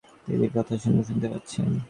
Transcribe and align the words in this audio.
তিনি 0.23 0.27
দেবীর 0.29 0.51
কথা 0.55 0.73
এখনো 0.77 1.01
শুনতে 1.07 1.27
পাচ্ছেন। 1.31 1.67